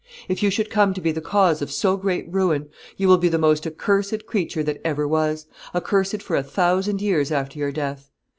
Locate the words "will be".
3.07-3.29